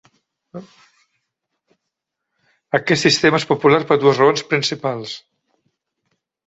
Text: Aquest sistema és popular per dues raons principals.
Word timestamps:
Aquest 2.81 3.07
sistema 3.09 3.43
és 3.43 3.47
popular 3.53 3.83
per 3.93 4.01
dues 4.07 4.25
raons 4.25 4.47
principals. 4.55 5.17